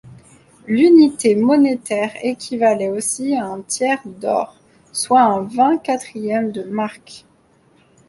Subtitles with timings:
[0.65, 4.55] L'unité monétaire équivalait aussi à un tiers d'öre,
[4.91, 7.23] soit un vingt-quatrième de mark.